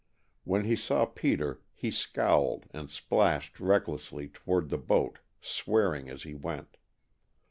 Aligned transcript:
When 0.45 0.65
he 0.65 0.75
saw 0.75 1.05
Peter 1.05 1.61
he 1.75 1.91
scowled 1.91 2.65
and 2.71 2.89
splashed 2.89 3.59
recklessly 3.59 4.29
toward 4.29 4.69
the 4.69 4.79
boat, 4.79 5.19
swearing 5.41 6.09
as 6.09 6.23
he 6.23 6.33
went. 6.33 6.75